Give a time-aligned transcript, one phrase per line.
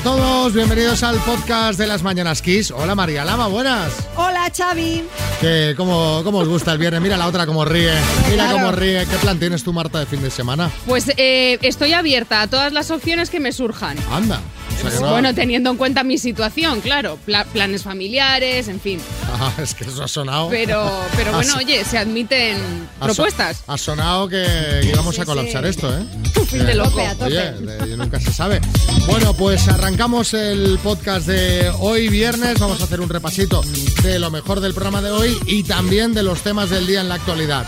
[0.00, 2.70] a todos, bienvenidos al podcast de las Mañanas Kiss.
[2.70, 3.92] Hola María Lama, buenas.
[4.16, 5.04] Hola Xavi.
[5.40, 7.00] ¿Qué, cómo, ¿Cómo os gusta el viernes?
[7.02, 7.92] Mira la otra cómo ríe.
[8.30, 8.52] Mira Claro.
[8.58, 9.04] cómo ríe.
[9.06, 10.70] ¿Qué plan tienes tú, Marta, de fin de semana?
[10.86, 13.96] Pues eh, estoy abierta a todas las opciones que me surjan.
[14.10, 14.40] Anda.
[14.88, 19.00] Sea no- Bueno, teniendo en cuenta mi situación, claro, pla- planes familiares, en fin.
[19.38, 20.48] Ah, es que eso ha sonado.
[20.48, 22.56] Pero, pero bueno, oye, se admiten
[23.00, 23.62] ha propuestas.
[23.66, 24.40] Ha sonado que
[24.82, 25.70] que íbamos Sí, a colapsar sí.
[25.70, 26.02] esto, ¿eh?
[26.46, 26.90] fin de loco.
[26.90, 27.24] tope, a tope.
[27.26, 28.60] Oye, de- nunca se sabe.
[29.06, 32.58] Bueno, pues arrancamos el podcast de hoy viernes.
[32.58, 33.62] Vamos a hacer un repasito
[34.02, 37.08] de lo mejor del programa de hoy y también de los temas del día en
[37.08, 37.66] la actualidad.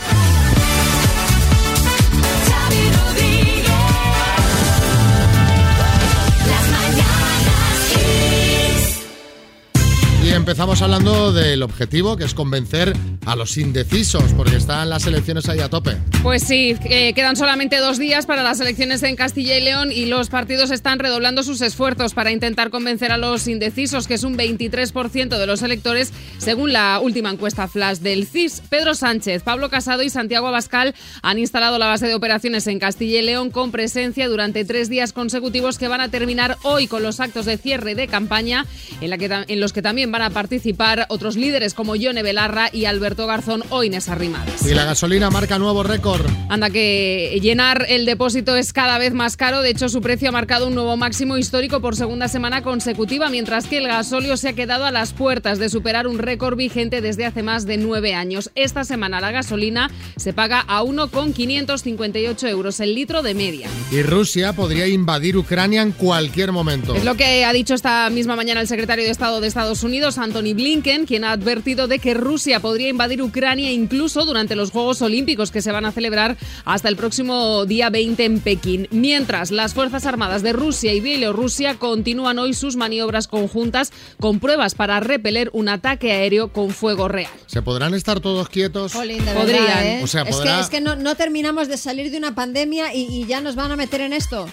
[10.34, 12.94] Empezamos hablando del objetivo, que es convencer
[13.26, 15.96] a los indecisos, porque están las elecciones ahí a tope.
[16.22, 20.06] Pues sí, eh, quedan solamente dos días para las elecciones en Castilla y León y
[20.06, 24.36] los partidos están redoblando sus esfuerzos para intentar convencer a los indecisos, que es un
[24.36, 28.62] 23% de los electores, según la última encuesta flash del CIS.
[28.70, 33.18] Pedro Sánchez, Pablo Casado y Santiago Abascal han instalado la base de operaciones en Castilla
[33.18, 37.20] y León con presencia durante tres días consecutivos que van a terminar hoy con los
[37.20, 38.64] actos de cierre de campaña,
[39.00, 42.68] en, la que, en los que también van a participar otros líderes como Yone Belarra
[42.72, 44.66] y Alberto Garzón o Inés Arrimadas.
[44.66, 46.26] Y la gasolina marca nuevo récord.
[46.48, 50.32] Anda que llenar el depósito es cada vez más caro, de hecho su precio ha
[50.32, 54.52] marcado un nuevo máximo histórico por segunda semana consecutiva, mientras que el gasóleo se ha
[54.52, 58.50] quedado a las puertas de superar un récord vigente desde hace más de nueve años.
[58.54, 63.68] Esta semana la gasolina se paga a 1,558 euros el litro de media.
[63.90, 66.94] Y Rusia podría invadir Ucrania en cualquier momento.
[66.94, 70.11] Es lo que ha dicho esta misma mañana el secretario de Estado de Estados Unidos,
[70.18, 75.02] Anthony Blinken, quien ha advertido de que Rusia podría invadir Ucrania incluso durante los Juegos
[75.02, 78.88] Olímpicos que se van a celebrar hasta el próximo día 20 en Pekín.
[78.90, 84.74] Mientras las Fuerzas Armadas de Rusia y Bielorrusia continúan hoy sus maniobras conjuntas con pruebas
[84.74, 87.30] para repeler un ataque aéreo con fuego real.
[87.46, 88.92] ¿Se podrán estar todos quietos?
[88.92, 89.64] Jolín, de Podrían.
[89.64, 90.00] verdad, ¿eh?
[90.02, 93.02] O sea, es que, es que no, no terminamos de salir de una pandemia y,
[93.02, 94.46] y ya nos van a meter en esto.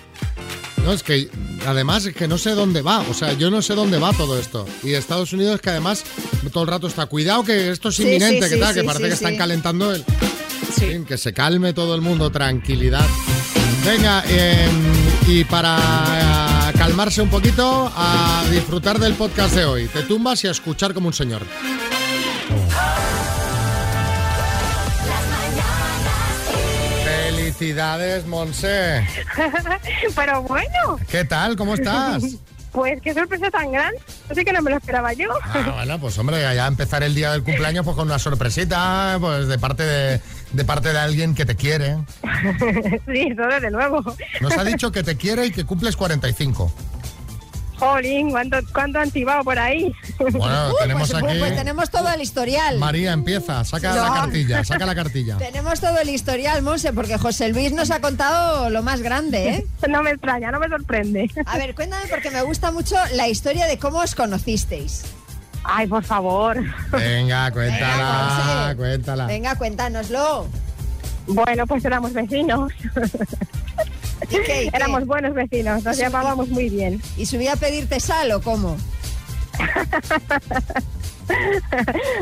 [0.83, 1.29] No, es que
[1.65, 2.99] además es que no sé dónde va.
[3.09, 4.65] O sea, yo no sé dónde va todo esto.
[4.83, 6.03] Y Estados Unidos que además
[6.51, 9.07] todo el rato está, cuidado que esto es inminente, sí, que sí, tal, que parece
[9.07, 10.03] que están calentando el...
[10.67, 13.05] En fin, que se calme todo el mundo, tranquilidad.
[13.85, 14.69] Venga, eh,
[15.27, 19.87] y para eh, calmarse un poquito, a disfrutar del podcast de hoy.
[19.87, 21.41] Te tumbas y a escuchar como un señor.
[27.49, 29.03] Felicidades, Monse.
[30.15, 31.55] Pero bueno, ¿Qué tal?
[31.55, 32.23] ¿Cómo estás?
[32.71, 33.99] pues qué sorpresa tan grande.
[34.29, 35.29] Así que no me lo esperaba yo.
[35.43, 39.47] Ah, bueno, pues hombre, ya empezar el día del cumpleaños pues con una sorpresita, pues
[39.47, 40.21] de parte de,
[40.51, 41.97] de parte de alguien que te quiere.
[43.07, 44.03] sí, eso desde luego.
[44.41, 46.71] Nos ha dicho que te quiere y que cumples 45.
[47.79, 49.93] Jolín, ¿cuánto, cuánto han tibado por ahí?
[50.19, 51.39] Bueno, tenemos pues, aquí.
[51.39, 52.77] pues tenemos todo el historial.
[52.77, 55.37] María, empieza, saca la cartilla, saca la cartilla.
[55.37, 59.67] Tenemos todo el historial, Monse, porque José Luis nos ha contado lo más grande, ¿eh?
[59.89, 61.31] No me extraña, no me sorprende.
[61.45, 65.03] A ver, cuéntame porque me gusta mucho la historia de cómo os conocisteis.
[65.63, 66.57] Ay, por favor.
[66.91, 69.25] Venga, cuéntala, Venga, cuéntala.
[69.25, 70.47] Venga, cuéntanoslo.
[71.27, 72.71] Bueno, pues éramos vecinos.
[74.23, 74.69] ¿Y qué, y qué?
[74.73, 76.03] Éramos buenos vecinos, nos Sí.
[76.03, 77.01] llevábamos muy bien.
[77.17, 78.77] ¿Y subí a pedirte sal o cómo?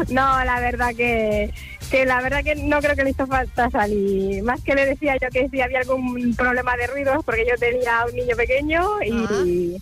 [0.10, 1.54] No, la verdad que,
[1.90, 4.44] que la verdad que no creo que le hizo falta salir.
[4.44, 8.06] Más que le decía yo que si había algún problema de ruidos, porque yo tenía
[8.06, 9.78] un niño pequeño y,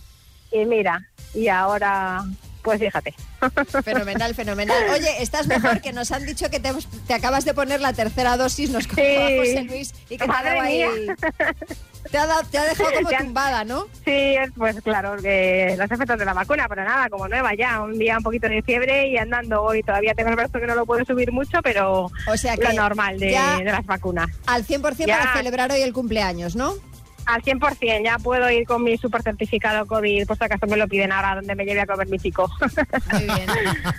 [0.52, 2.24] y mira, y ahora,
[2.62, 3.14] pues fíjate.
[3.84, 4.76] Fenomenal, fenomenal.
[4.92, 6.70] Oye, estás mejor, que nos han dicho que te,
[7.08, 8.90] te acabas de poner la tercera dosis, nos Sí.
[8.90, 10.84] José Luis, y que te ha dado ahí...
[12.10, 13.84] Te ha, dado- te ha dejado como Ya- tumbada, ¿no?
[14.04, 17.80] Sí, es, pues claro, que los efectos de la vacuna, pero nada, como nueva ya,
[17.82, 19.82] un día un poquito de fiebre y andando hoy.
[19.82, 23.18] Todavía tengo el brazo que no lo puedo subir mucho, pero O sea lo normal
[23.18, 23.32] de
[23.64, 24.28] las vacunas.
[24.46, 25.18] Al 100% Ya.
[25.18, 26.74] para celebrar hoy el cumpleaños, ¿no?
[27.26, 30.86] Al 100%, ya puedo ir con mi super certificado COVID, por si acaso me lo
[30.86, 32.48] piden ahora donde me lleve a comer mi chico.
[33.12, 33.46] Muy bien.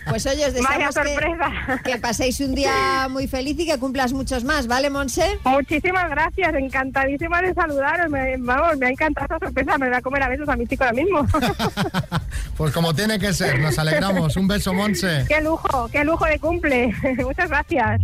[0.09, 0.95] Pues oye, os deseamos
[1.83, 5.39] que paséis un día muy feliz y que cumplas muchos más, ¿vale, Monse?
[5.43, 8.09] Muchísimas gracias, encantadísima de saludaros.
[8.09, 10.65] Me, vamos, me ha encantado esta sorpresa, me voy a comer a besos a mi
[10.65, 11.27] chico ahora mismo.
[12.57, 14.35] Pues como tiene que ser, nos alegramos.
[14.35, 15.25] Un beso, Monse.
[15.27, 16.91] qué lujo, qué lujo de cumple.
[17.23, 18.01] Muchas gracias.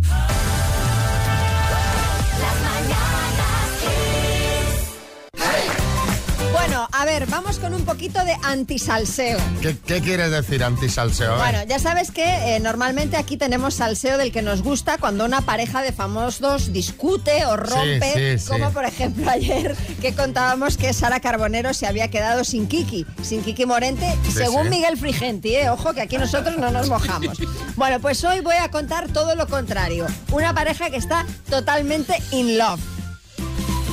[6.84, 9.38] Bueno, a ver, vamos con un poquito de antisalseo.
[9.62, 11.36] ¿Qué, qué quieres decir antisalseo?
[11.36, 15.40] Bueno, ya sabes que eh, normalmente aquí tenemos salseo del que nos gusta cuando una
[15.40, 18.50] pareja de famosos discute o rompe, sí, sí.
[18.50, 23.42] como por ejemplo ayer que contábamos que Sara Carbonero se había quedado sin Kiki, sin
[23.42, 24.68] Kiki Morente, según.
[24.68, 25.70] Miguel Frigenti, ¿eh?
[25.70, 27.38] ojo que aquí nosotros no nos mojamos.
[27.76, 32.56] Bueno, pues hoy voy a contar todo lo contrario, una pareja que está totalmente in
[32.56, 32.93] love.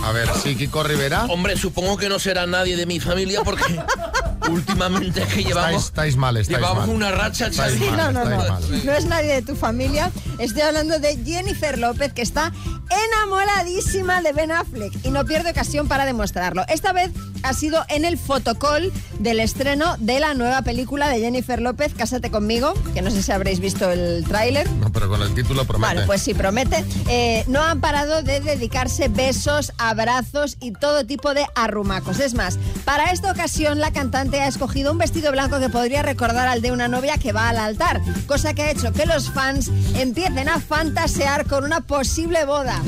[0.03, 1.25] A ver, sí, Kiko Rivera.
[1.25, 3.79] Hombre, supongo que no será nadie de mi familia porque
[4.49, 6.95] últimamente que llevamos, estáis mal, estáis llevamos mal.
[6.95, 8.37] una racha, Estáis mal, no, no, no.
[8.37, 8.63] mal.
[8.85, 10.11] No es nadie de tu familia.
[10.39, 12.51] Estoy hablando de Jennifer López, que está
[12.89, 16.65] enamoradísima de Ben Affleck y no pierde ocasión para demostrarlo.
[16.67, 17.11] Esta vez
[17.43, 22.31] ha sido en el fotocall del estreno de la nueva película de Jennifer López, Cásate
[22.31, 24.69] conmigo, que no sé si habréis visto el tráiler.
[24.71, 25.93] No, pero con el título promete.
[25.93, 26.83] Bueno, pues sí, promete.
[27.07, 32.19] Eh, no han parado de dedicarse besos, abrazos y todo tipo de arrumacos.
[32.19, 36.47] Es más, para esta ocasión la cantante ha escogido un vestido blanco que podría recordar
[36.47, 39.69] al de una novia que va al altar, cosa que ha hecho que los fans
[39.95, 42.81] empiecen a fantasear con una posible boda.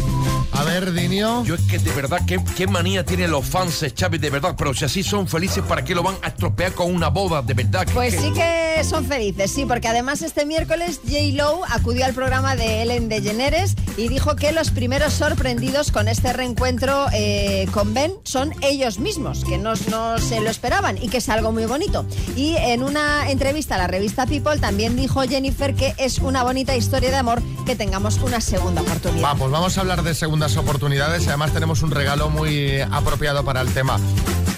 [0.55, 1.43] A ver, Dinio.
[1.45, 4.53] Yo es que de verdad, ¿qué, qué manía tienen los fans, Xavi, de verdad.
[4.57, 7.41] Pero si así son felices, ¿para qué lo van a estropear con una boda?
[7.41, 7.87] De verdad.
[7.93, 11.17] Pues que- sí que son felices, sí, porque además este miércoles J.
[11.33, 16.31] Lo acudió al programa de Ellen DeGeneres y dijo que los primeros sorprendidos con este
[16.33, 21.17] reencuentro eh, con Ben son ellos mismos, que no, no se lo esperaban y que
[21.17, 22.05] es algo muy bonito.
[22.35, 26.75] Y en una entrevista a la revista People también dijo Jennifer que es una bonita
[26.75, 29.23] historia de amor que tengamos una segunda oportunidad.
[29.29, 30.13] Va, pues vamos a hablar de
[30.49, 33.97] segundas oportunidades y además tenemos un regalo muy apropiado para el tema.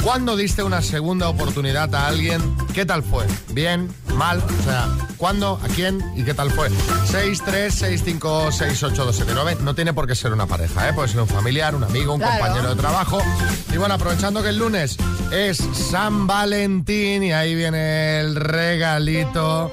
[0.03, 2.41] ¿Cuándo diste una segunda oportunidad a alguien?
[2.73, 3.25] ¿Qué tal fue?
[3.51, 3.93] ¿Bien?
[4.15, 4.39] ¿Mal?
[4.39, 4.87] O sea,
[5.17, 5.59] ¿cuándo?
[5.63, 6.01] ¿A quién?
[6.15, 6.69] ¿Y qué tal fue?
[7.11, 9.57] 6, 3, 6, 5, 6, 8, 2, 7, 9.
[9.61, 10.93] No tiene por qué ser una pareja, ¿eh?
[10.93, 12.39] Puede ser un familiar, un amigo, un Claro.
[12.39, 13.19] compañero de trabajo.
[13.71, 14.97] Y bueno, aprovechando que el lunes
[15.31, 15.57] es
[15.91, 19.71] San Valentín y ahí viene el regalito.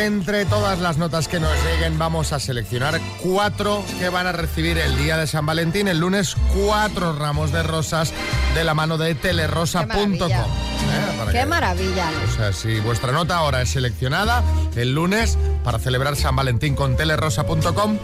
[0.00, 4.78] Entre todas las notas que nos lleguen vamos a seleccionar cuatro que van a recibir
[4.78, 8.12] el día de San Valentín, el lunes cuatro ramos de rosas
[8.54, 9.88] de la mano de telerosa.com.
[9.88, 10.40] Qué maravilla.
[10.40, 12.10] Eh, para Qué que- maravilla.
[12.32, 14.42] O sea, si vuestra nota ahora es seleccionada
[14.76, 17.98] el lunes para celebrar San Valentín con telerosa.com,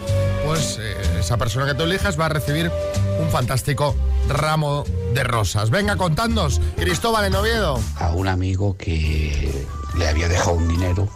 [0.45, 2.71] pues eh, esa persona que tú elijas va a recibir
[3.19, 3.95] un fantástico
[4.29, 5.69] ramo de rosas.
[5.69, 7.79] Venga, contadnos, Cristóbal en Oviedo.
[7.97, 9.65] a un amigo que
[9.97, 11.09] le había dejado un dinero.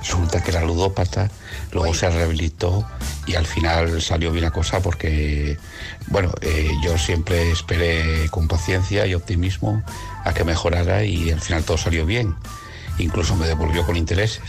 [0.00, 1.30] Resulta que era ludópata,
[1.72, 2.84] luego se rehabilitó
[3.26, 5.58] y al final salió bien la cosa porque,
[6.06, 9.82] bueno, eh, yo siempre esperé con paciencia y optimismo
[10.24, 12.34] a que mejorara y al final todo salió bien.
[12.98, 14.42] Incluso me devolvió con intereses.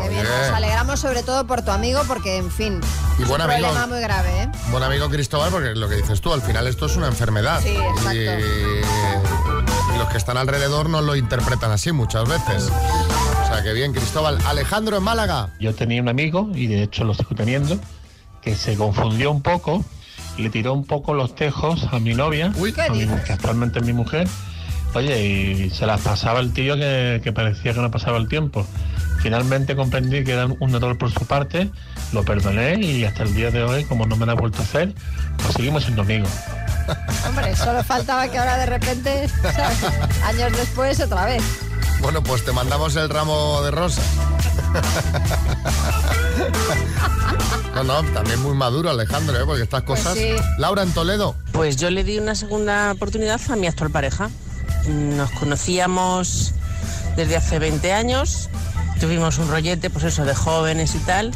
[0.00, 2.80] Oye, bien, nos alegramos sobre todo por tu amigo porque, en fin,
[3.18, 3.66] Y es buen un amigo.
[3.68, 4.48] problema muy grave, ¿eh?
[4.70, 7.60] Buen amigo Cristóbal, porque lo que dices tú, al final esto es una enfermedad.
[7.62, 8.12] Sí, exacto.
[8.14, 12.70] Y, y los que están alrededor no lo interpretan así muchas veces.
[13.62, 14.38] Que bien, Cristóbal.
[14.46, 15.50] Alejandro en Málaga.
[15.60, 17.78] Yo tenía un amigo, y de hecho lo sigo teniendo,
[18.40, 19.84] que se confundió un poco,
[20.38, 22.72] le tiró un poco los tejos a mi novia, Uy.
[22.72, 24.28] ¿Qué a mi- que actualmente es mi mujer.
[24.94, 28.64] Oye, y se las pasaba el tío que, que parecía que no pasaba el tiempo.
[29.20, 31.70] Finalmente comprendí que era un error por su parte,
[32.12, 34.62] lo perdoné y hasta el día de hoy, como no me lo ha vuelto a
[34.62, 34.94] hacer,
[35.42, 36.30] pues seguimos siendo amigos.
[37.26, 39.78] Hombre, solo faltaba que ahora de repente, ¿sabes?
[40.24, 41.42] años después, otra vez.
[42.00, 44.04] Bueno, pues te mandamos el ramo de rosas.
[47.74, 49.44] No, no, también muy maduro Alejandro, ¿eh?
[49.46, 50.18] porque estas Pues cosas...
[50.18, 50.30] sí.
[50.58, 51.36] Laura en Toledo.
[51.52, 54.30] Pues yo le di una segunda oportunidad a mi actual pareja.
[54.88, 56.54] Nos conocíamos
[57.14, 58.48] desde hace 20 años,
[58.98, 61.30] tuvimos un rollete, pues eso, de jóvenes y tal,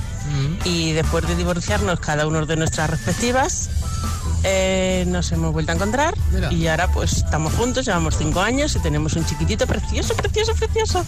[0.64, 3.70] y después de divorciarnos cada uno de nuestras respectivas,
[4.44, 6.52] eh, nos hemos vuelto a encontrar Mira.
[6.52, 11.04] y ahora pues estamos juntos, llevamos 5 años y tenemos un chiquitito precioso, precioso, precioso.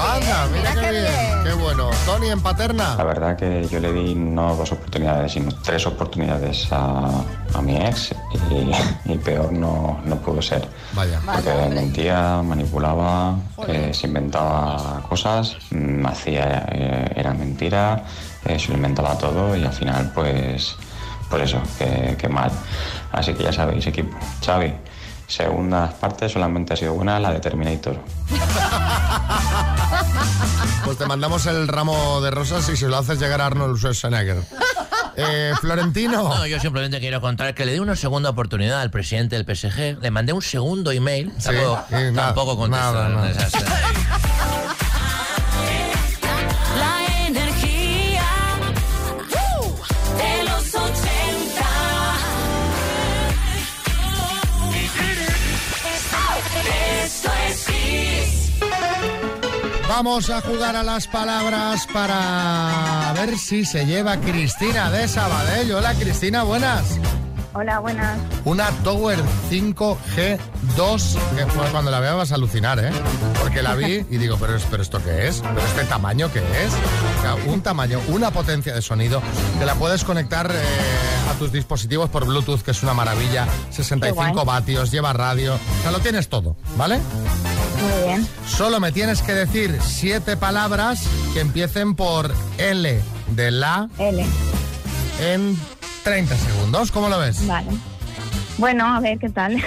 [0.00, 1.04] Anda, mira, qué, qué bien.
[1.04, 1.44] bien.
[1.44, 1.90] Qué bueno.
[2.06, 2.96] Tony en La Paterna.
[2.96, 7.10] verdad que yo le di no dos oportunidades, sino tres oportunidades a,
[7.54, 8.14] a mi ex
[8.50, 10.66] y, y peor no, no pudo ser.
[10.92, 11.20] Vaya.
[11.24, 13.36] Porque mentía, manipulaba,
[13.66, 18.04] eh, se inventaba cosas, mm, hacía, eh, era mentira,
[18.44, 20.76] eh, se lo inventaba todo y al final pues,
[21.30, 22.50] pues eso, que, que mal.
[23.12, 24.74] Así que ya sabéis equipo, Xavi,
[25.26, 27.98] segundas partes solamente ha sido una, la de Terminator.
[30.84, 34.38] Pues te mandamos el ramo de rosas y se lo haces llegar a Arnold Schwarzenegger.
[35.20, 36.22] Eh, Florentino.
[36.22, 40.00] No, yo simplemente quiero contar que le di una segunda oportunidad al presidente del PSG.
[40.00, 41.32] Le mandé un segundo email.
[41.38, 42.92] Sí, tampoco, y nada, tampoco contestó.
[42.92, 44.37] nada, nada.
[59.98, 65.72] Vamos a jugar a las palabras para ver si se lleva Cristina de Sabadell.
[65.72, 67.00] Hola Cristina, buenas.
[67.52, 68.16] Hola, buenas.
[68.44, 69.18] Una Tower
[69.50, 72.92] 5G2, que fue cuando la veo vas a alucinar, ¿eh?
[73.40, 75.40] Porque la vi y digo, pero, pero ¿esto qué es?
[75.40, 76.72] ¿Pero este tamaño qué es?
[77.18, 79.20] O sea, un tamaño, una potencia de sonido
[79.58, 83.48] que la puedes conectar eh, a tus dispositivos por Bluetooth, que es una maravilla.
[83.70, 84.46] 65 guay.
[84.46, 87.00] vatios, lleva radio, o sea, lo tienes todo, ¿vale?
[87.82, 88.28] Muy bien.
[88.46, 91.00] Solo me tienes que decir siete palabras
[91.32, 94.24] que empiecen por L de la L.
[95.20, 95.58] en
[96.04, 96.90] 30 segundos.
[96.90, 97.46] ¿Cómo lo ves?
[97.46, 97.68] Vale.
[98.58, 99.62] Bueno, a ver qué tal.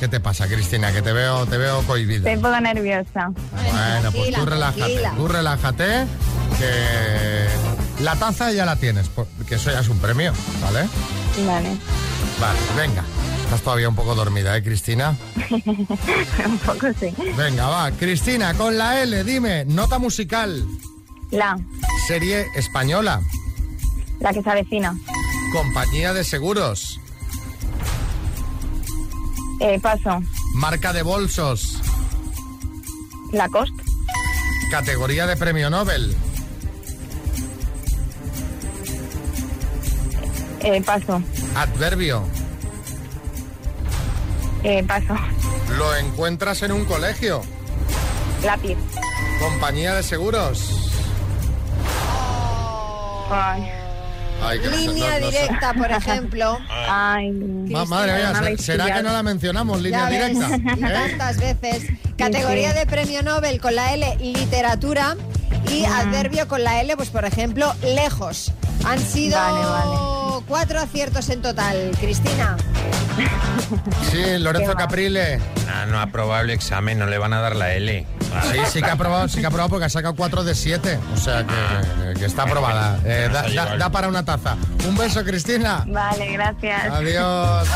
[0.00, 0.92] ¿Qué te pasa, Cristina?
[0.92, 2.18] Que te veo, te veo cohibida.
[2.18, 3.30] Estoy un poco nerviosa.
[3.72, 6.06] Bueno, pues tú relájate, tú relájate,
[6.58, 7.46] que
[8.02, 10.88] la taza ya la tienes, porque eso ya es un premio, ¿vale?
[11.46, 11.76] Vale.
[12.40, 13.04] Vale, venga.
[13.54, 15.16] Estás todavía un poco dormida, ¿eh, Cristina?
[15.50, 17.14] un poco sí.
[17.36, 17.92] Venga, va.
[17.92, 20.66] Cristina, con la L, dime, nota musical.
[21.30, 21.56] La.
[22.08, 23.22] Serie española.
[24.18, 24.98] La que se avecina.
[25.52, 26.98] Compañía de seguros.
[29.60, 30.20] Eh, paso.
[30.56, 31.80] Marca de bolsos.
[33.30, 33.84] Lacoste.
[34.72, 36.16] Categoría de premio Nobel.
[40.58, 41.22] Eh, paso.
[41.54, 42.43] Adverbio.
[44.64, 45.14] Eh, paso.
[45.76, 47.42] Lo encuentras en un colegio.
[48.42, 48.76] Lápiz.
[49.40, 50.90] Compañía de seguros.
[53.30, 54.58] Ay.
[54.62, 55.38] No Línea no- no sé.
[55.42, 56.58] directa, por ejemplo.
[56.68, 57.30] Ay.
[57.32, 59.80] Ma- madre mía, me ¿se- habéis ¿será que no la mencionamos?
[59.80, 60.54] Línea Ya directa.
[60.56, 61.08] ¿eh?
[61.16, 61.84] tantas veces.
[62.18, 62.78] Categoría sí.
[62.78, 65.16] de premio Nobel con la L, literatura.
[65.70, 68.52] Y adverbio con la L, pues por ejemplo, lejos.
[68.84, 70.23] Han sido Vale, vale.
[70.48, 71.90] Cuatro aciertos en total.
[72.00, 72.56] Cristina.
[74.10, 74.74] Sí, Lorenzo.
[74.74, 75.40] Caprile.
[75.72, 78.06] Ah, no ha aprobado el examen, no le van a dar la L.
[78.50, 80.98] Sí, sí que ha aprobado, sí que ha aprobado porque ha sacado 4 de 7.
[81.14, 82.98] O sea que, que está aprobada.
[83.04, 84.56] Eh, da, da- da para una taza.
[84.86, 85.84] Un beso, Cristina.
[85.86, 86.92] Vale, gracias.
[86.92, 87.68] Adiós.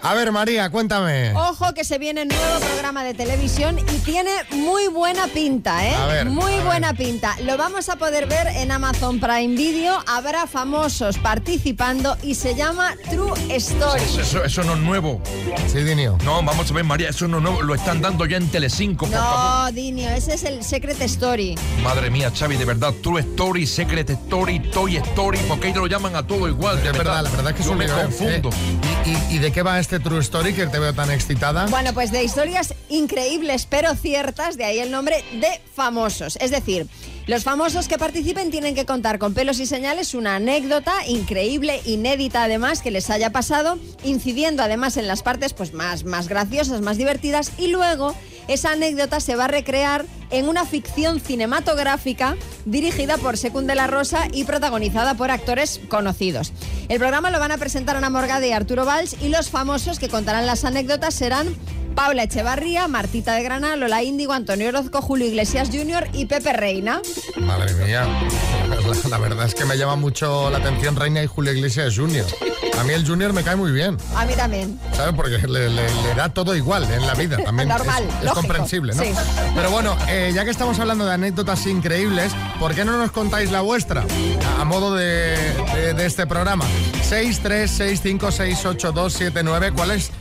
[0.00, 1.32] A ver, María, cuéntame.
[1.34, 5.92] Ojo que se viene nuevo programa de televisión y tiene muy buena pinta, ¿eh?
[5.92, 7.34] A ver, muy a buena pinta.
[7.42, 9.98] Lo vamos a poder ver en Amazon Prime Video.
[10.06, 14.02] Habrá famosos participando y se llama True Story.
[14.20, 15.20] Eso, eso no es nuevo.
[15.66, 16.16] Sí, Dinio.
[16.24, 17.62] No, vamos a ver, María, eso no es nuevo.
[17.62, 19.64] Lo están dando ya en Telecinco, por favor.
[19.64, 21.56] No, Dinio, ese es el Secret Story.
[21.82, 26.14] Madre mía, Xavi, de verdad, True Story, Secret Story, Toy Story, porque ellos lo llaman
[26.14, 26.80] a todo igual.
[26.82, 28.02] de Es verdad, la verdad es que es Yo un me lío, ¿eh?
[28.04, 28.50] confundo.
[29.04, 31.64] ¿Y, y, y de qué va este True Story que te veo tan excitada?
[31.68, 36.36] Bueno, pues de historias increíbles pero ciertas, de ahí el nombre de famosos.
[36.42, 36.86] Es decir,
[37.26, 42.42] los famosos que participen tienen que contar con pelos y señales una anécdota increíble, inédita
[42.42, 46.98] además, que les haya pasado, incidiendo además en las partes pues, más, más graciosas, más
[46.98, 48.14] divertidas, y luego
[48.48, 53.86] esa anécdota se va a recrear en una ficción cinematográfica dirigida por Secund de la
[53.86, 56.52] Rosa y protagonizada por actores conocidos.
[56.88, 60.08] El programa lo van a presentar Ana Morgade y Arturo Valls y los famosos que
[60.08, 61.54] contarán las anécdotas serán
[61.98, 66.06] Paula Echevarría, Martita de Grana, Lola Índigo, Antonio Orozco, Julio Iglesias Jr.
[66.12, 67.02] y Pepe Reina.
[67.38, 68.06] Madre mía,
[68.68, 68.76] la,
[69.10, 72.24] la verdad es que me llama mucho la atención Reina y Julio Iglesias Junior.
[72.78, 74.78] A mí el Junior me cae muy bien, A mí también.
[74.94, 75.12] ¿sabes?
[75.16, 77.36] Porque le, le- le da todo igual en la vida.
[77.44, 79.02] También Normal, es, es lógico, comprensible, ¿no?
[79.02, 79.10] sí.
[79.56, 83.50] Pero bueno, eh, ya que estamos hablando de anécdotas increíbles, ¿por qué no nos contáis
[83.50, 84.04] la vuestra?
[84.56, 85.36] A, a modo de,
[85.74, 86.64] de- de este programa.
[87.10, 89.72] 636568279.
[89.74, 90.12] ¿Cuál es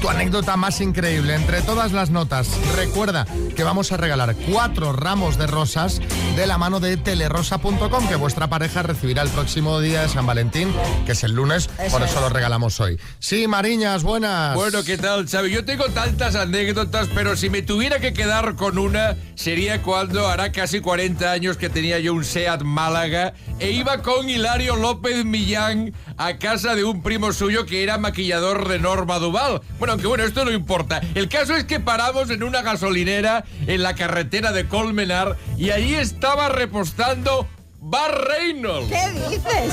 [0.00, 1.34] tu anécdota más increíble?
[1.34, 6.00] Entre todas las notas, recuerda que vamos a regalar cuatro ramos de rosas
[6.36, 10.72] de la mano de telerosa.com que vuestra pareja recibirá el próximo día de San Valentín,
[11.06, 12.20] que es el lunes, Eso por eso es.
[12.20, 12.98] lo regalamos hoy.
[13.18, 14.54] Sí, Mariñas, buenas.
[14.54, 15.50] Bueno, ¿qué tal, Xavi?
[15.50, 20.52] Yo tengo tantas anécdotas, pero si me tuviera que quedar con una, sería cuando hará
[20.52, 25.94] casi 40 años que tenía yo un SEAT Málaga e iba con Hilario López Millán
[26.18, 29.62] a casa de un primo suyo que era maquillador de Norma Duval.
[29.78, 31.00] Bueno, aunque bueno, esto no importa.
[31.14, 35.94] El caso es que paramos en una gasolinera en la carretera de Colmenar y allí
[35.94, 37.46] estaba repostando
[37.88, 39.72] Bar Reynolds ¿Qué dices?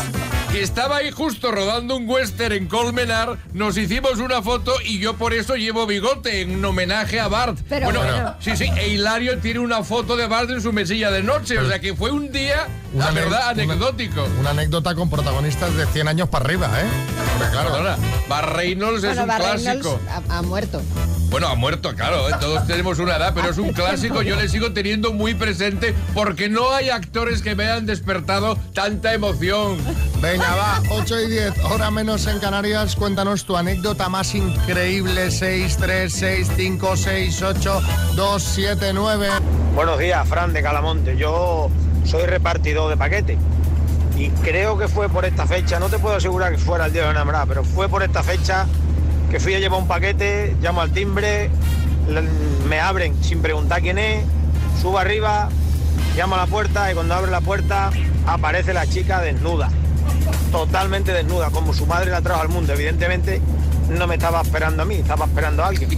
[0.52, 5.16] que estaba ahí justo rodando un western en Colmenar, nos hicimos una foto y yo
[5.16, 7.58] por eso llevo bigote en homenaje a Bart.
[7.68, 8.36] Pero bueno, bueno.
[8.40, 11.68] sí, sí, e Hilario tiene una foto de Bart en su mesilla de noche, o
[11.68, 14.28] sea que fue un día, la verdad, anecdótico.
[14.40, 16.86] Una anécdota con protagonistas de 100 años para arriba, ¿eh?
[17.40, 17.72] Porque claro.
[17.72, 17.98] Perdona,
[18.30, 20.00] Bart Reynolds es un Bar clásico.
[20.06, 20.84] Reynolds ha, ha muerto.
[21.34, 22.34] Bueno, ha muerto, claro, ¿eh?
[22.40, 26.48] todos tenemos una edad, pero es un clásico, yo le sigo teniendo muy presente porque
[26.48, 29.80] no hay actores que me hayan despertado tanta emoción.
[30.22, 32.96] Venga, va, 8 y 10, hora menos en Canarias.
[32.96, 35.32] Cuéntanos tu anécdota más increíble.
[35.32, 37.82] 6, 3, 6, 5, 6, 8,
[38.14, 39.30] 2, 7, 9.
[39.74, 41.18] Buenos días, Fran de Calamonte.
[41.18, 41.72] Yo
[42.06, 43.40] soy repartidor de paquetes.
[44.20, 47.02] Y creo que fue por esta fecha, no te puedo asegurar que fuera el día
[47.02, 48.68] de la enamorada, pero fue por esta fecha
[49.34, 51.50] que fui a llevar un paquete, llamo al timbre,
[52.70, 54.24] me abren sin preguntar quién es,
[54.80, 55.50] subo arriba,
[56.16, 57.90] llamo a la puerta y cuando abre la puerta
[58.28, 59.72] aparece la chica desnuda,
[60.52, 62.74] totalmente desnuda, como su madre la trajo al mundo.
[62.74, 63.42] Evidentemente
[63.90, 65.90] no me estaba esperando a mí, estaba esperando a alguien.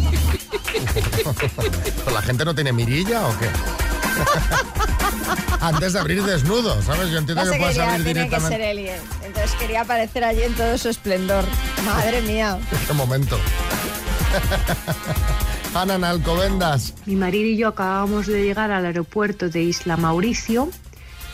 [1.98, 3.50] ¿Pero la gente no tiene mirilla o qué?
[5.62, 7.10] Antes de abrir desnudo, ¿sabes?
[7.10, 9.26] Yo entiendo No que puedes quería, abrir tenía que ser directamente.
[9.26, 11.44] Entonces quería aparecer allí en todo su esplendor.
[11.86, 12.60] Madre mía.
[12.88, 13.38] Qué momento.
[15.76, 16.94] Ana en Alcobendas.
[17.06, 20.70] Mi marido y yo acabábamos de llegar al aeropuerto de Isla Mauricio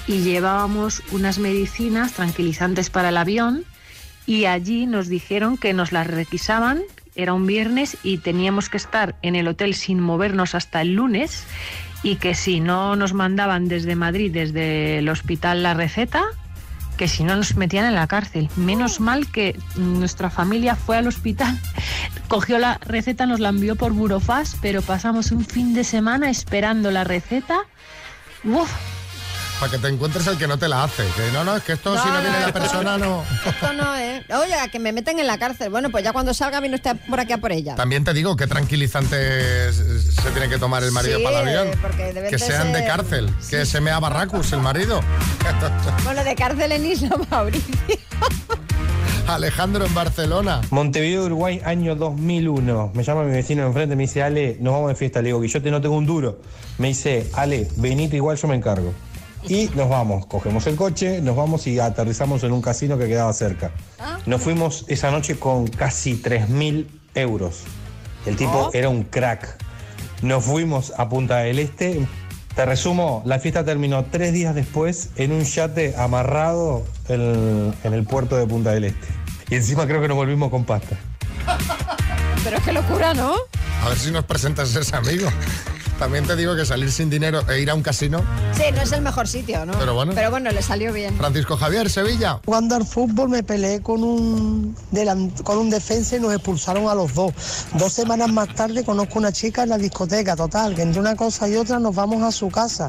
[0.08, 3.65] y llevábamos unas medicinas tranquilizantes para el avión
[4.32, 6.84] y allí nos dijeron que nos las requisaban,
[7.16, 11.44] era un viernes y teníamos que estar en el hotel sin movernos hasta el lunes
[12.02, 16.24] y que si no nos mandaban desde Madrid, desde el hospital la receta,
[16.96, 18.48] que si no nos metían en la cárcel.
[18.56, 21.60] Menos mal que nuestra familia fue al hospital,
[22.30, 26.90] cogió la receta, nos la envió por Burofax, pero pasamos un fin de semana esperando
[26.90, 27.66] la receta.
[28.46, 28.72] Uf,
[29.62, 31.03] Para que te encuentres el que no te la hace.
[31.15, 33.24] Que no, no, es que esto si no No, viene no, la persona no.
[33.46, 34.24] Esto no, ¿eh?
[34.36, 35.70] Oye, que me meten en la cárcel.
[35.70, 37.75] Bueno, pues ya cuando salga vino usted por aquí a por ella.
[37.75, 41.68] También te digo que tranquilizantes se tiene que tomar el marido Sí, para el avión.
[41.68, 45.00] eh, porque Que sean de cárcel, que se mea Barracus, el marido.
[46.03, 47.75] Bueno, de cárcel en Isla Mauricio.
[49.27, 50.62] Alejandro en Barcelona.
[50.72, 52.91] Montevideo, Uruguay, año 2001.
[52.96, 55.22] Me llama mi vecino de enfrente, me dice, Ale, nos vamos de fiesta.
[55.22, 56.39] Le digo, Guillote, no tengo un duro.
[56.80, 58.94] Me dice, Ale, venite igual, yo me encargo.
[59.48, 63.34] Y nos vamos, cogemos el coche, nos vamos y aterrizamos en un casino que quedaba
[63.34, 63.72] cerca.
[64.26, 67.64] Nos fuimos esa noche con casi 3.000 euros.
[68.26, 69.58] El tipo era un crack.
[70.22, 72.06] Nos fuimos a Punta del Este.
[72.56, 78.04] Te resumo, la fiesta terminó tres días después en un yate amarrado en, en el
[78.04, 79.08] puerto de Punta del Este.
[79.50, 80.98] Y encima creo que nos volvimos con pasta.
[82.44, 83.36] Pero qué locura, ¿no?
[83.84, 85.27] A ver si nos presentas ese amigo.
[86.01, 88.24] También te digo que salir sin dinero e ir a un casino.
[88.57, 89.74] Sí, no es el mejor sitio, ¿no?
[89.77, 90.14] Pero bueno.
[90.16, 91.16] Pero bueno, le salió bien.
[91.16, 92.40] Francisco Javier, Sevilla.
[92.44, 96.96] Jugando al fútbol me peleé con un, delan- con un defensa y nos expulsaron a
[96.96, 97.33] los dos.
[97.77, 101.48] Dos semanas más tarde conozco una chica en la discoteca, total, que entre una cosa
[101.48, 102.87] y otra nos vamos a su casa.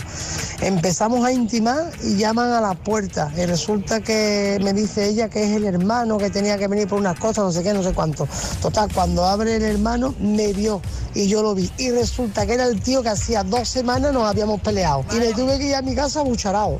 [0.62, 3.31] Empezamos a intimar y llaman a la puerta.
[3.37, 6.98] Y resulta que me dice ella que es el hermano que tenía que venir por
[6.98, 8.27] unas cosas, no sé qué, no sé cuánto.
[8.62, 10.81] Total, cuando abre el hermano me vio
[11.14, 11.70] y yo lo vi.
[11.77, 15.05] Y resulta que era el tío que hacía dos semanas nos habíamos peleado.
[15.12, 16.79] Y me tuve que ir a mi casa bucharao.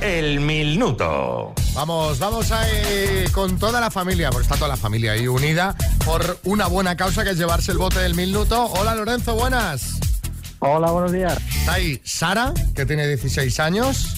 [0.00, 1.52] El minuto.
[1.74, 6.38] Vamos, vamos ahí con toda la familia, porque está toda la familia ahí unida por
[6.44, 8.64] una buena causa que es llevarse el bote del minuto.
[8.64, 9.98] Hola Lorenzo, buenas.
[10.60, 11.38] Hola, buenos días.
[11.56, 14.17] Está ahí Sara, que tiene 16 años.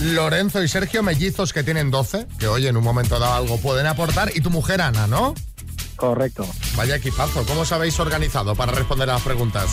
[0.00, 3.86] Lorenzo y Sergio, mellizos que tienen 12, que hoy en un momento dado algo pueden
[3.86, 4.30] aportar.
[4.34, 5.34] Y tu mujer Ana, ¿no?
[5.96, 6.46] Correcto.
[6.76, 7.44] Vaya equipazo.
[7.44, 9.66] ¿Cómo os habéis organizado para responder a las preguntas?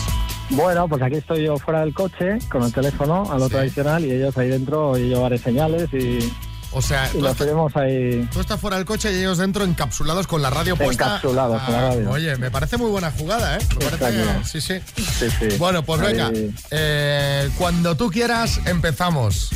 [0.50, 4.10] Bueno, pues aquí estoy yo fuera del coche con el teléfono a lo tradicional y
[4.12, 6.32] ellos ahí dentro y yo haré señales y,
[6.72, 9.38] O sea, y tú lo estás- tenemos ahí Tú estás fuera del coche y ellos
[9.38, 11.04] dentro encapsulados con la radio puesta.
[11.04, 12.10] encapsulados con la Ah, radio.
[12.10, 13.60] Oye, me parece muy buena jugada, ¿eh?
[13.78, 14.74] Me parece- sí, sí.
[14.96, 15.56] Sí, sí.
[15.58, 16.30] Bueno, pues Ahí- venga.
[16.72, 19.50] eh, cuando tú quieras, empezamos.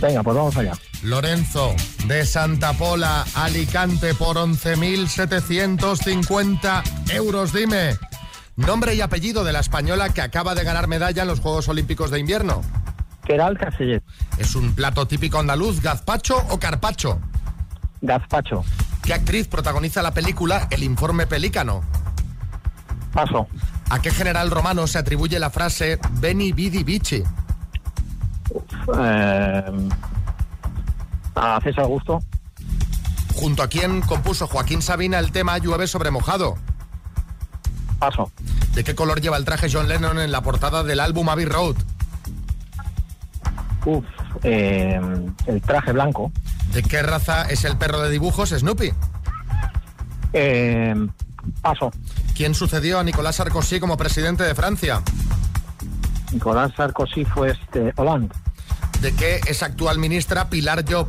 [0.00, 0.72] Venga, pues vamos allá.
[1.02, 1.74] Lorenzo,
[2.06, 7.52] de Santa Pola, Alicante, por 11.750 euros.
[7.52, 7.96] Dime,
[8.56, 12.10] nombre y apellido de la española que acaba de ganar medalla en los Juegos Olímpicos
[12.10, 12.62] de Invierno.
[13.24, 14.02] Keral Casellet.
[14.38, 17.20] ¿Es un plato típico andaluz, gazpacho o carpacho?
[18.00, 18.64] Gazpacho.
[19.02, 21.82] ¿Qué actriz protagoniza la película El informe pelícano?
[23.12, 23.48] Paso.
[23.90, 27.22] ¿A qué general romano se atribuye la frase Beni vidi vici?
[28.98, 29.88] Eh,
[31.34, 32.20] a César Augusto.
[33.34, 36.56] ¿Junto a quién compuso Joaquín Sabina el tema Llueve sobre mojado?
[37.98, 38.30] Paso.
[38.74, 41.76] ¿De qué color lleva el traje John Lennon en la portada del álbum Abbey Road?
[43.84, 44.04] Uf,
[44.42, 45.00] eh,
[45.46, 46.32] el traje blanco.
[46.72, 48.92] ¿De qué raza es el perro de dibujos Snoopy?
[50.32, 50.94] Eh,
[51.62, 51.90] paso.
[52.36, 55.02] ¿Quién sucedió a Nicolás Sarkozy como presidente de Francia?
[56.32, 58.34] Nicolás Sarkozy fue este Hollande.
[59.00, 61.08] ¿De qué es actual ministra Pilar Job?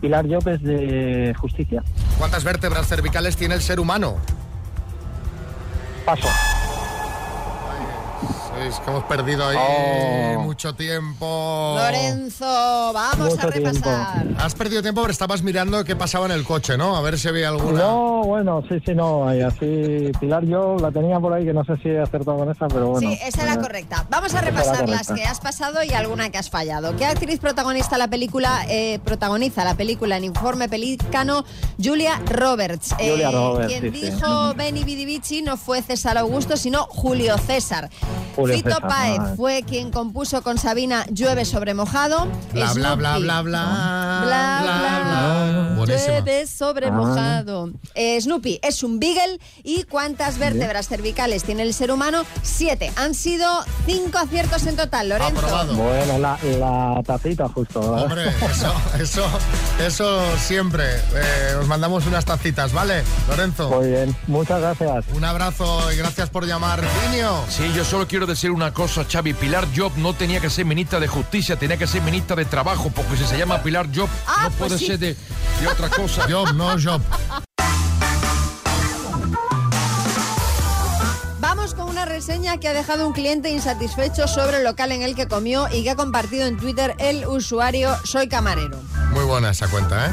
[0.00, 1.82] Pilar Llopes de Justicia.
[2.18, 4.16] ¿Cuántas vértebras cervicales tiene el ser humano?
[6.04, 6.28] Paso.
[8.66, 9.56] Es que hemos perdido ahí
[10.36, 10.40] Oh.
[10.40, 11.76] mucho tiempo.
[11.78, 12.44] Lorenzo,
[12.92, 14.26] vamos a repasar.
[14.38, 16.96] Has perdido tiempo, pero estabas mirando qué pasaba en el coche, ¿no?
[16.96, 17.78] A ver si había alguna.
[17.80, 19.32] No, bueno, sí, sí, no.
[19.34, 22.50] Y así, Pilar, yo la tenía por ahí que no sé si he acertado con
[22.50, 23.08] esa, pero bueno.
[23.08, 24.06] Sí, esa era eh, correcta.
[24.10, 26.96] Vamos a repasar las que has pasado y alguna que has fallado.
[26.96, 31.44] ¿Qué actriz protagonista la película eh, protagoniza la película en Informe Pelícano?
[31.82, 32.92] Julia Roberts.
[32.98, 34.10] Eh, Julia Roberts, Quien sí, sí.
[34.10, 37.88] dijo Benny Bidi Bichi no fue César Augusto, sino Julio César.
[38.36, 39.34] Julio Fito César, Páez ah.
[39.36, 42.26] fue quien compuso con Sabina Llueve sobre mojado.
[42.52, 44.22] Bla, bla, bla, bla, bla.
[44.24, 46.06] Bla, bla, Buenísima.
[46.20, 46.92] Llueve sobre Ah.
[46.92, 47.70] mojado.
[47.94, 49.38] Eh, Snoopy es un beagle.
[49.62, 52.24] ¿Y cuántas vértebras cervicales tiene el ser humano?
[52.42, 52.92] Siete.
[52.96, 53.46] Han sido
[53.86, 55.74] cinco aciertos en total, Lorenzo.
[55.74, 57.80] Bueno, la, la tacita justo.
[57.80, 58.02] ¿verdad?
[58.04, 59.24] Hombre, eso, eso,
[59.84, 60.84] eso siempre.
[61.14, 63.70] Eh, os mandamos unas tacitas, ¿vale, Lorenzo?
[63.70, 65.04] Muy bien, muchas gracias.
[65.14, 67.44] Un abrazo y gracias por llamar, Niño.
[67.48, 69.34] Sí, yo solo quiero decir una cosa, Xavi.
[69.34, 72.90] Pilar Job no tenía que ser ministra de Justicia, tenía que ser ministra de Trabajo,
[72.94, 74.86] porque si se llama Pilar Job, Ah, no pues puede sí.
[74.86, 75.16] ser de,
[75.60, 76.26] de otra cosa.
[76.30, 77.02] Job, no Job.
[81.98, 85.66] Una reseña que ha dejado un cliente insatisfecho sobre el local en el que comió
[85.72, 88.78] y que ha compartido en Twitter el usuario Soy Camarero.
[89.10, 90.10] Muy buena esa cuenta, ¿eh?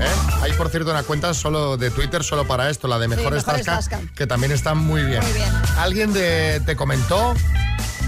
[0.00, 0.08] ¿eh?
[0.40, 3.66] Hay, por cierto, una cuenta solo de Twitter solo para esto, la de mejores, Mejores
[3.66, 4.00] zasca, Zasca.
[4.14, 5.22] que también está muy bien.
[5.22, 5.50] Muy bien.
[5.78, 7.34] Alguien de- te comentó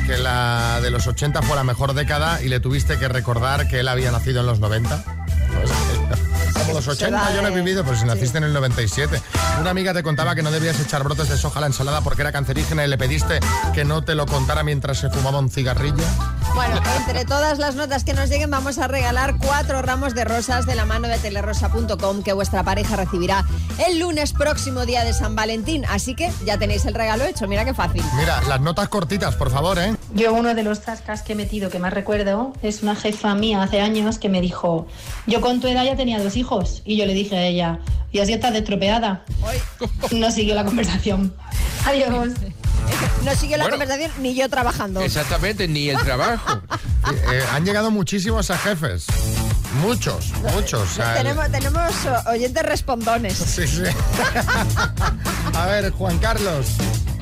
[0.07, 3.81] que la de los 80 fue la mejor década y le tuviste que recordar que
[3.81, 5.05] él había nacido en los 90.
[5.05, 9.21] Pues, como los 80 yo no he vivido, pero si naciste en el 97.
[9.61, 12.23] Una amiga te contaba que no debías echar brotes de soja a la ensalada porque
[12.23, 13.40] era cancerígena y le pediste
[13.75, 16.05] que no te lo contara mientras se fumaba un cigarrillo.
[16.55, 20.67] Bueno, entre todas las notas que nos lleguen vamos a regalar cuatro ramos de rosas
[20.67, 23.45] de la mano de telerosa.com que vuestra pareja recibirá
[23.88, 25.85] el lunes próximo día de San Valentín.
[25.87, 28.03] Así que ya tenéis el regalo hecho, mira qué fácil.
[28.17, 29.97] Mira, las notas cortitas, por favor, ¿eh?
[30.14, 33.62] Yo uno de los tascas que he metido que más recuerdo es una jefa mía
[33.62, 34.87] hace años que me dijo,
[35.27, 36.83] yo con tu edad ya tenía dos hijos.
[36.85, 37.81] Y yo le dije a ella,
[38.12, 39.25] y así estás destropeada.
[40.12, 41.35] No siguió la conversación.
[41.85, 42.33] Adiós.
[43.25, 43.79] No siguió la Bueno.
[43.79, 45.01] conversación ni yo trabajando.
[45.01, 46.61] Exactamente, ni el trabajo.
[47.31, 49.05] Eh, han llegado muchísimos a jefes.
[49.83, 50.81] Muchos, muchos.
[50.81, 51.93] o sea, el- tenemos, tenemos
[52.27, 53.35] oyentes respondones.
[53.37, 53.83] Sí, sí.
[55.55, 56.67] a ver, Juan Carlos.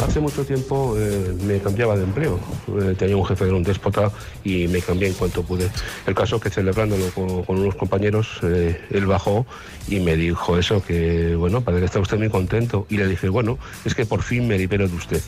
[0.06, 2.38] Hace mucho tiempo eh, me cambiaba de empleo.
[2.80, 4.12] Eh, tenía un jefe que era un déspota
[4.44, 5.68] y me cambié en cuanto pude.
[6.06, 9.46] El caso que celebrándolo con, con unos compañeros, eh, él bajó
[9.88, 12.86] y me dijo eso, que bueno, parece que está usted muy contento.
[12.88, 15.22] Y le dije, bueno, es que por fin me libero de usted.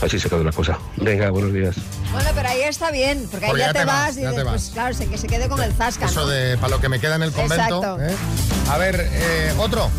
[0.00, 0.78] Así se quedó la cosa.
[0.96, 1.74] Venga, buenos días.
[2.12, 4.44] Bueno, pero ahí está bien, porque ahí Porque ya, te vas, y ya te dices,
[4.44, 4.52] vas.
[4.62, 6.06] pues claro, se- que se quede con el zasca.
[6.06, 6.26] Eso ¿no?
[6.28, 7.64] de para lo que me queda en el convento.
[7.64, 7.98] Exacto.
[8.00, 8.14] ¿eh?
[8.70, 9.90] A ver, eh, otro.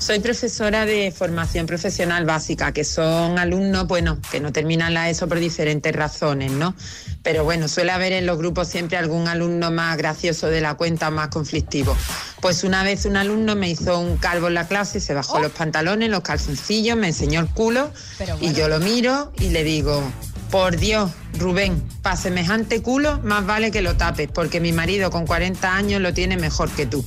[0.00, 5.28] Soy profesora de formación profesional básica, que son alumnos, bueno, que no terminan la ESO
[5.28, 6.74] por diferentes razones, ¿no?
[7.22, 11.10] Pero bueno, suele haber en los grupos siempre algún alumno más gracioso de la cuenta,
[11.10, 11.94] más conflictivo.
[12.40, 15.52] Pues una vez un alumno me hizo un calvo en la clase, se bajó los
[15.52, 17.92] pantalones, los calzoncillos, me enseñó el culo
[18.40, 20.02] y yo lo miro y le digo,
[20.50, 25.26] por Dios, Rubén, para semejante culo más vale que lo tapes, porque mi marido con
[25.26, 27.04] 40 años lo tiene mejor que tú.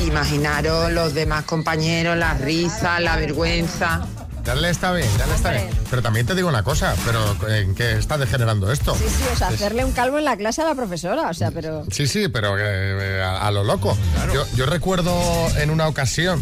[0.00, 4.06] Imaginaros los demás compañeros, la risa, la vergüenza.
[4.44, 5.68] Ya le está bien, ya le está bien.
[5.90, 8.94] Pero también te digo una cosa, pero ¿en qué está degenerando esto?
[8.94, 11.50] Sí, sí, o sea, hacerle un calvo en la clase a la profesora, o sea,
[11.50, 11.84] pero...
[11.90, 13.98] Sí, sí, pero eh, a, a lo loco.
[14.32, 15.12] Yo, yo recuerdo
[15.58, 16.40] en una ocasión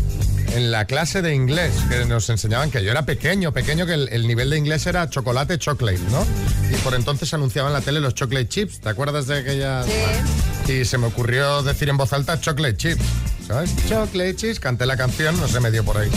[0.55, 4.09] en la clase de inglés, que nos enseñaban que yo era pequeño, pequeño, que el,
[4.11, 6.25] el nivel de inglés era chocolate, chocolate, ¿no?
[6.71, 9.83] Y por entonces anunciaban en la tele los chocolate chips, ¿te acuerdas de aquella?
[9.85, 10.73] Sí.
[10.73, 13.03] Y se me ocurrió decir en voz alta chocolate chips,
[13.47, 13.75] ¿sabes?
[13.89, 16.11] Chocolate chips, canté la canción, no sé, me dio por ahí.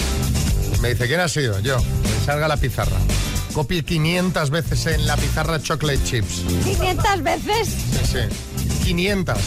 [0.82, 1.60] Me dice, ¿quién ha sido?
[1.60, 1.78] Yo.
[2.26, 2.98] Salga la pizarra.
[3.54, 6.44] Copie 500 veces en la pizarra chocolate chips.
[6.64, 7.68] 500 veces.
[7.68, 8.84] Sí, sí.
[8.86, 9.38] 500.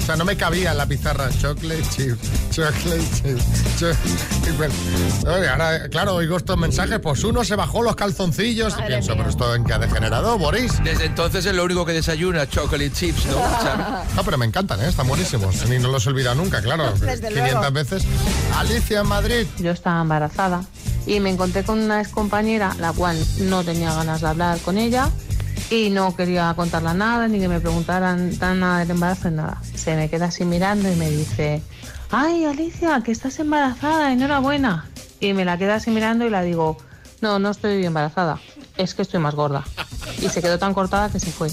[0.00, 2.18] O sea, no me cabía en la pizarra chocolate chips,
[2.50, 3.44] chocolate chips.
[3.78, 4.72] cho- Y pues,
[5.26, 9.28] oye, ahora, claro, oigo estos mensajes, pues uno se bajó los calzoncillos y pienso, pero
[9.28, 10.82] esto en qué ha degenerado, Boris.
[10.82, 13.36] Desde entonces es lo único que desayuna, chocolate chips, ¿no?
[14.16, 14.88] No, pero me encantan, ¿eh?
[14.88, 15.66] están buenísimos.
[15.68, 16.90] Ni no los he olvidado nunca, claro.
[17.00, 17.70] Desde 500 luego.
[17.72, 18.02] veces.
[18.56, 19.46] Alicia en Madrid.
[19.58, 20.64] Yo estaba embarazada
[21.06, 25.08] y me encontré con una excompañera, la cual no tenía ganas de hablar con ella
[25.70, 29.62] y no quería contarla nada, ni que me preguntaran nada del embarazo, nada.
[29.74, 31.62] Se me queda así mirando y me dice,
[32.10, 34.90] ay Alicia, que estás embarazada, enhorabuena.
[35.20, 36.76] Y me la queda así mirando y la digo,
[37.20, 38.40] no, no estoy embarazada,
[38.76, 39.64] es que estoy más gorda.
[40.20, 41.50] Y se quedó tan cortada que se fue.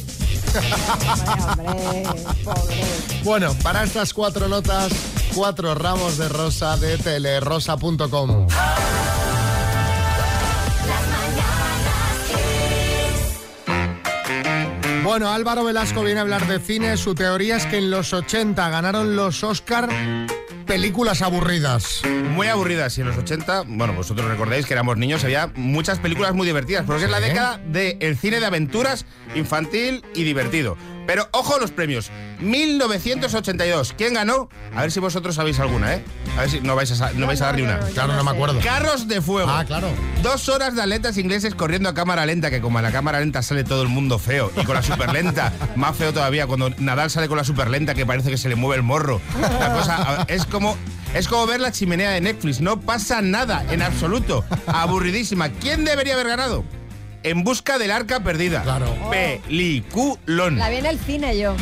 [3.23, 4.91] Bueno, para estas cuatro notas,
[5.35, 8.47] cuatro ramos de rosa de telerosa.com.
[15.07, 16.97] Bueno, Álvaro Velasco viene a hablar de cine.
[16.97, 19.87] Su teoría es que en los 80 ganaron los Oscar
[20.65, 22.01] películas aburridas.
[22.35, 26.33] Muy aburridas y en los 80, bueno, vosotros recordáis que éramos niños, había muchas películas
[26.33, 30.75] muy divertidas, porque es la década del cine de aventuras infantil y divertido.
[31.07, 32.11] Pero ojo a los premios.
[32.39, 33.95] 1982.
[33.97, 34.49] ¿Quién ganó?
[34.75, 36.03] A ver si vosotros sabéis alguna, ¿eh?
[36.37, 37.79] A ver si no vais a, no vais a dar ni una.
[37.79, 38.59] Claro, no me acuerdo.
[38.59, 39.49] Carros de fuego.
[39.49, 39.87] Ah, claro.
[40.21, 43.41] Dos horas de atletas ingleses corriendo a cámara lenta, que como a la cámara lenta
[43.41, 44.51] sale todo el mundo feo.
[44.61, 47.95] Y con la super lenta, más feo todavía, cuando Nadal sale con la super lenta,
[47.95, 49.21] que parece que se le mueve el morro.
[49.59, 50.77] La cosa es como.
[51.13, 52.59] Es como ver la chimenea de Netflix.
[52.59, 54.43] No pasa nada, en absoluto.
[54.67, 55.49] Aburridísima.
[55.49, 56.65] ¿Quién debería haber ganado?
[57.29, 58.61] En busca del arca perdida.
[58.63, 58.93] Claro.
[59.11, 60.57] Peliculón.
[60.57, 61.55] La vi en el cine yo.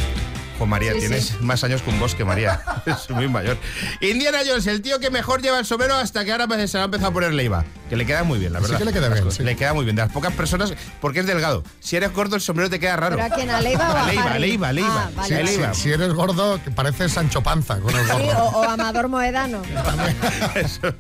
[0.58, 1.36] Jo, María, Sí, tienes sí.
[1.42, 2.62] más años que un bosque, María.
[2.86, 3.58] es muy mayor.
[4.00, 6.86] Indiana Jones, el tío que mejor lleva el sombrero hasta que ahora se le ha
[6.86, 7.66] empezado a poner leiva.
[7.90, 8.78] Que le queda muy bien, la Sí verdad.
[8.80, 9.44] que le queda bien, sí.
[9.44, 9.98] Le queda muy bien.
[9.98, 11.62] De las pocas personas, porque es delgado.
[11.82, 13.18] Si eres gordo, el sombrero te queda raro.
[13.18, 14.36] ¿Pero a quién, a Leiva o a A Leiva, Harry?
[14.36, 15.04] a Leiva, Leiva.
[15.08, 15.62] Ah, vale, Sí.
[15.74, 18.44] Si eres gordo, que pareces Sancho Panza con el Sí, gorro.
[18.46, 19.62] o, o Amador Moedano.
[20.56, 20.94] Eso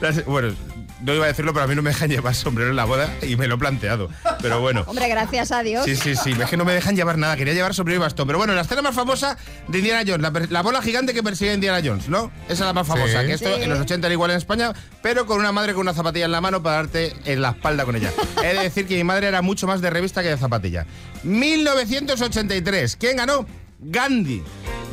[0.00, 0.24] es.
[0.24, 0.54] Bueno,
[1.00, 3.08] no iba a decirlo, pero a mí no me dejan llevar sombrero en la boda
[3.22, 4.08] y me lo he planteado.
[4.42, 4.84] Pero bueno.
[4.86, 5.84] Hombre, gracias a Dios.
[5.84, 8.26] Sí, sí, sí, es que no me dejan llevar nada, quería llevar sombrero y bastón.
[8.26, 9.36] Pero bueno, la escena más famosa
[9.68, 12.30] de Indiana Jones, la, bola gigante que persigue Indiana Jones, ¿no?
[12.44, 13.26] Esa es la más famosa, Sí.
[13.26, 13.62] que esto Sí.
[13.62, 16.32] en los 80 era igual en España, pero con una madre con una zapatilla en
[16.32, 18.10] la mano para darte en la espalda con ella.
[18.42, 20.86] He de decir que mi madre era mucho más de revista que de zapatilla.
[21.22, 23.46] 1983, ¿quién ganó?
[23.80, 24.42] Gandhi.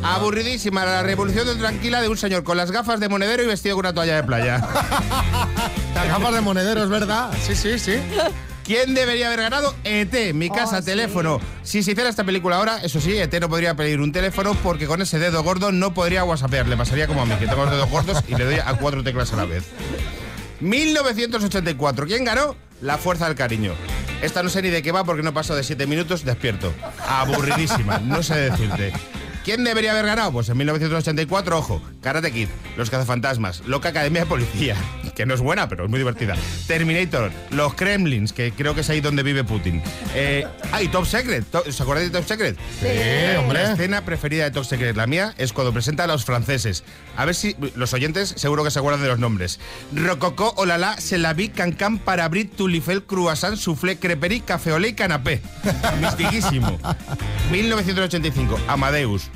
[0.03, 3.75] Aburridísima, la revolución de tranquila de un señor con las gafas de monedero y vestido
[3.75, 4.57] con una toalla de playa.
[5.95, 7.31] Las gafas de monedero, es verdad.
[7.45, 7.97] Sí, sí, sí.
[8.65, 9.75] ¿Quién debería haber ganado?
[9.83, 11.39] ET, mi casa, teléfono.
[11.63, 14.87] Si se hiciera esta película ahora, eso sí, ET no podría pedir un teléfono porque
[14.87, 16.67] con ese dedo gordo no podría whatsappear.
[16.67, 19.03] Le pasaría como a mí, que tengo los dedos gordos y le doy a cuatro
[19.03, 19.65] teclas a la vez.
[20.61, 22.07] 1984.
[22.07, 22.55] ¿Quién ganó?
[22.81, 23.73] La Fuerza del Cariño.
[24.21, 26.73] Esta no sé ni de qué va porque no paso de 7 minutos despierto.
[27.07, 28.93] Aburridísima, no sé decirte.
[29.45, 30.31] ¿Quién debería haber ganado?
[30.31, 34.75] Pues en 1984, ojo, Karate Kid, Los Cazafantasmas, Loca Academia de Policía,
[35.15, 36.35] que no es buena, pero es muy divertida.
[36.67, 39.81] Terminator, Los Kremlins, que creo que es ahí donde vive Putin.
[40.13, 42.57] Eh, ah, y Top Secret, To- ¿os acordáis de Top Secret?
[42.79, 43.63] Sí, hombre.
[43.63, 46.83] La escena preferida de Top Secret, la mía, es cuando presenta a los franceses.
[47.17, 49.59] A ver si los oyentes seguro que se acuerdan de los nombres.
[49.91, 55.41] Rococó, Olala, Selaví, Cancan, Parabrit, Tulifel, Croissant, Soufflé, Creperí, Café Olé y Canapé.
[56.01, 56.77] Mistiquísimo.
[57.51, 59.31] 1985, Amadeus.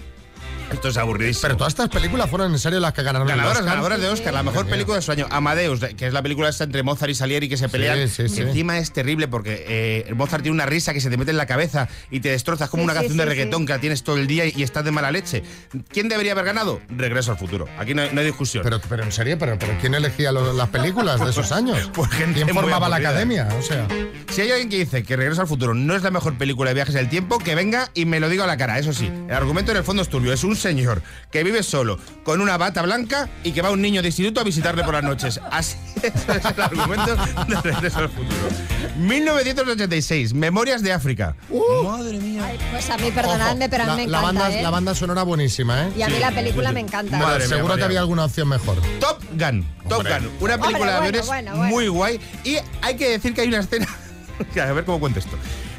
[0.72, 1.42] Esto es aburridísimo.
[1.44, 3.70] Pero todas estas películas fueron en serio las que ganaron Ganadoras, Oscar.
[3.70, 5.28] ganadoras de Oscar, la mejor película de su año.
[5.30, 8.08] Amadeus, que es la película esta entre Mozart y Salieri que se pelean.
[8.08, 8.42] sí, sí.
[8.42, 11.46] Encima es terrible porque eh, Mozart tiene una risa que se te mete en la
[11.46, 12.66] cabeza y te destroza.
[12.66, 13.66] Es como Sí, una sí, canción de sí, reggaetón sí.
[13.68, 15.44] que la tienes todo el día y, y estás de mala leche.
[15.90, 16.82] ¿Quién debería haber ganado?
[16.90, 17.66] Regreso al futuro.
[17.78, 18.64] Aquí no hay, no hay discusión.
[18.64, 21.78] Pero, pero en serio, pero, pero ¿quién elegía lo- las películas de esos años?
[22.00, 23.10] Pues gente ¿Quién formaba la aburrida.
[23.10, 23.48] academia?
[23.58, 23.88] O sea,
[24.32, 26.76] Si hay alguien que dice que Regreso al futuro no es la mejor película de
[26.76, 28.80] viajes del tiempo, que venga y me lo diga a la cara.
[28.80, 30.32] Eso sí, el argumento en el fondo es turbio.
[30.32, 34.02] Es un señor que vive solo, con una bata blanca y que va un niño
[34.02, 35.40] de instituto a visitarle por las noches.
[35.52, 38.50] Así es el argumento de Regreso al futuro.
[38.98, 41.36] 1986, Memorias de África.
[41.84, 42.52] Madre mía.
[42.72, 44.64] Pues a mí, perdonadme, pero a mí la, me la encanta, banda, ¿eh?
[44.64, 45.94] la banda sonora buenísima, ¿eh?
[45.98, 47.18] Y a mí la película me encanta.
[47.18, 48.78] Bueno, Madre mía, seguro que había alguna opción mejor.
[49.00, 49.66] Top Gun.
[49.88, 50.20] Top Hombre.
[50.20, 50.32] Gun.
[50.42, 51.70] Una película Hombre, de bueno, aviones bueno, bueno.
[51.70, 52.20] muy guay.
[52.44, 53.88] Y hay que decir que hay una escena.
[54.62, 55.38] a ver cómo cuento esto.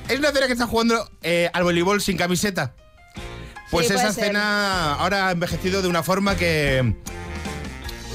[0.08, 2.74] Es una escena que está jugando eh, al voleibol sin camiseta.
[3.70, 4.24] Pues Sí, esa ser.
[4.24, 6.94] escena ahora ha envejecido de una forma que.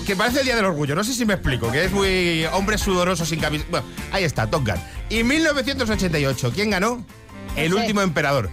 [0.05, 2.77] que parece el Día del Orgullo, no sé si me explico, que es muy hombre
[2.77, 3.65] sudoroso sin camisa.
[3.71, 4.75] Bueno, ahí está, Top Gun.
[5.09, 7.05] Y 1988, ¿quién ganó?
[7.55, 8.49] El último emperador.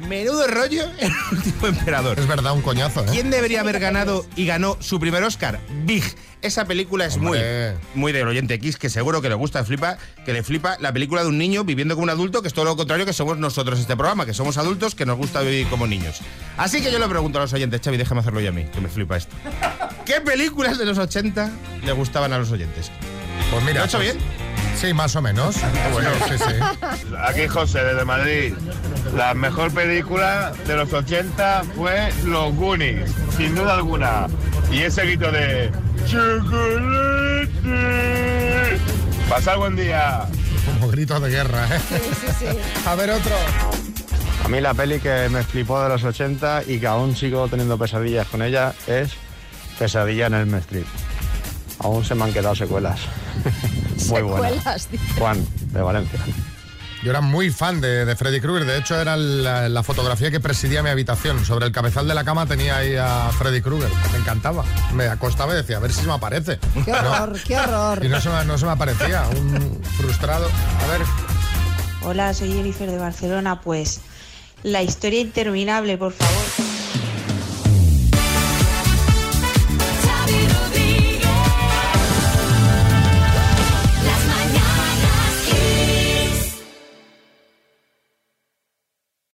[0.00, 2.18] Menudo rollo, el último emperador.
[2.18, 3.08] Es verdad, un coñazo, ¿eh?
[3.10, 5.60] ¿Quién debería haber ganado y ganó su primer Oscar?
[5.84, 6.04] Big.
[6.42, 7.38] Esa película es muy,
[7.94, 11.22] muy del oyente X, que seguro que le gusta, flipa, que le flipa la película
[11.22, 13.80] de un niño viviendo como un adulto, que es todo lo contrario que somos nosotros
[13.80, 16.20] este programa, que somos adultos que nos gusta vivir como niños.
[16.58, 18.80] Así que yo le pregunto a los oyentes, Xavi, déjame hacerlo yo a mí, que
[18.82, 19.34] me flipa esto.
[20.04, 21.50] ¿Qué películas de los 80
[21.82, 22.90] le gustaban a los oyentes?
[23.50, 23.76] Pues mira.
[23.78, 24.53] ¿Lo he hecho pues- bien?
[24.76, 25.56] Sí, más o menos.
[25.92, 26.54] Bueno, sí, sí.
[27.26, 28.54] Aquí José, desde Madrid.
[29.16, 34.26] La mejor película de los 80 fue Los Goonies, sin duda alguna.
[34.70, 35.70] Y ese grito de
[36.06, 37.50] ¡Chocolate!
[39.28, 40.26] Pasad buen día.
[40.66, 41.80] Como gritos de guerra, ¿eh?
[42.86, 43.34] A ver, otro.
[44.44, 47.78] A mí la peli que me flipó de los 80 y que aún sigo teniendo
[47.78, 49.12] pesadillas con ella es
[49.78, 50.84] Pesadilla en el Street.
[51.78, 53.00] Aún se me han quedado secuelas.
[54.08, 54.60] Muy buena.
[55.18, 56.20] Juan, de Valencia.
[57.02, 58.66] Yo era muy fan de, de Freddy Krueger.
[58.66, 61.44] De hecho, era la, la fotografía que presidía mi habitación.
[61.44, 63.90] Sobre el cabezal de la cama tenía ahí a Freddy Krueger.
[64.12, 64.64] Me encantaba.
[64.94, 66.58] Me acostaba y decía, a ver si se me aparece.
[66.82, 68.02] Qué horror, qué horror.
[68.02, 69.24] Y no se, me, no se me aparecía.
[69.36, 70.46] Un frustrado.
[70.46, 71.02] A ver,
[72.06, 73.60] Hola, soy Jennifer de Barcelona.
[73.60, 74.00] Pues
[74.62, 76.43] la historia interminable, por favor.